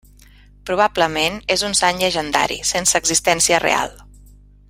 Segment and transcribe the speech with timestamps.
[0.69, 3.97] Probablement, és un sant llegendari, sense existència real.